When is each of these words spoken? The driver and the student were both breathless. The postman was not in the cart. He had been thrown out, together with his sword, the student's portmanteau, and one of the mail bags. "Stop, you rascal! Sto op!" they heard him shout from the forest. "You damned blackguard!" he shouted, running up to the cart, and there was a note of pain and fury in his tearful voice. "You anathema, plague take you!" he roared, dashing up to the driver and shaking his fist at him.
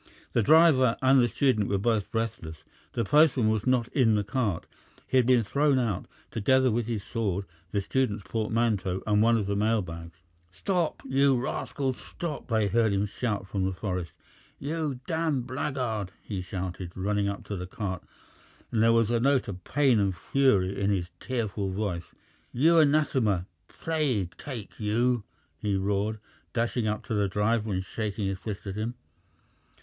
The 0.33 0.41
driver 0.41 0.97
and 1.03 1.21
the 1.21 1.27
student 1.27 1.69
were 1.69 1.77
both 1.77 2.09
breathless. 2.09 2.63
The 2.93 3.03
postman 3.05 3.49
was 3.49 3.67
not 3.67 3.87
in 3.89 4.15
the 4.15 4.23
cart. 4.23 4.65
He 5.05 5.17
had 5.17 5.27
been 5.27 5.43
thrown 5.43 5.77
out, 5.77 6.07
together 6.31 6.71
with 6.71 6.87
his 6.87 7.03
sword, 7.03 7.45
the 7.69 7.81
student's 7.81 8.23
portmanteau, 8.27 9.03
and 9.05 9.21
one 9.21 9.37
of 9.37 9.45
the 9.45 9.55
mail 9.55 9.83
bags. 9.83 10.17
"Stop, 10.51 11.03
you 11.05 11.39
rascal! 11.39 11.93
Sto 11.93 12.29
op!" 12.37 12.47
they 12.47 12.67
heard 12.67 12.91
him 12.93 13.05
shout 13.05 13.45
from 13.47 13.63
the 13.63 13.73
forest. 13.75 14.13
"You 14.57 15.01
damned 15.05 15.45
blackguard!" 15.45 16.09
he 16.23 16.41
shouted, 16.41 16.93
running 16.97 17.27
up 17.29 17.43
to 17.43 17.55
the 17.55 17.67
cart, 17.67 18.01
and 18.71 18.81
there 18.81 18.93
was 18.93 19.11
a 19.11 19.19
note 19.19 19.47
of 19.47 19.63
pain 19.63 19.99
and 19.99 20.17
fury 20.17 20.81
in 20.81 20.89
his 20.89 21.11
tearful 21.19 21.69
voice. 21.69 22.11
"You 22.51 22.79
anathema, 22.79 23.45
plague 23.67 24.35
take 24.39 24.79
you!" 24.79 25.25
he 25.59 25.75
roared, 25.75 26.17
dashing 26.53 26.87
up 26.87 27.03
to 27.05 27.13
the 27.13 27.27
driver 27.27 27.71
and 27.71 27.83
shaking 27.85 28.25
his 28.25 28.39
fist 28.39 28.65
at 28.65 28.73
him. 28.73 28.95